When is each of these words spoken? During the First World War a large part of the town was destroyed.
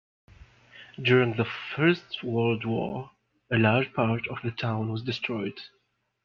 During 0.99 1.35
the 1.37 1.45
First 1.45 2.23
World 2.23 2.65
War 2.65 3.11
a 3.51 3.59
large 3.59 3.93
part 3.93 4.27
of 4.29 4.39
the 4.43 4.49
town 4.49 4.91
was 4.91 5.03
destroyed. 5.03 5.61